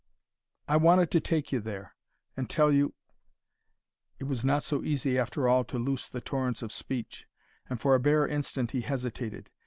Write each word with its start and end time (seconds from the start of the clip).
I 0.67 0.77
wanted 0.77 1.11
to 1.11 1.19
take 1.19 1.51
you 1.51 1.59
there, 1.59 1.93
and 2.35 2.49
tell 2.49 2.71
you" 2.71 2.95
It 4.19 4.23
was 4.23 4.43
not 4.43 4.63
so 4.63 4.83
easy 4.83 5.19
after 5.19 5.47
all, 5.47 5.63
to 5.65 5.77
loose 5.77 6.09
the 6.09 6.21
torrents 6.21 6.63
of 6.63 6.71
speech, 6.73 7.27
and 7.69 7.79
for 7.79 7.93
a 7.93 7.99
bare 7.99 8.27
instant 8.27 8.71
he 8.71 8.81
hesitated. 8.81 9.51